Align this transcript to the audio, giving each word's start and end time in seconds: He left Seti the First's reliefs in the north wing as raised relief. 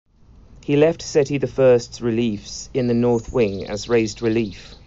He 0.65 0.77
left 0.77 1.03
Seti 1.03 1.37
the 1.37 1.45
First's 1.45 2.01
reliefs 2.01 2.71
in 2.73 2.87
the 2.87 2.95
north 2.95 3.31
wing 3.31 3.67
as 3.69 3.87
raised 3.87 4.19
relief. 4.23 4.73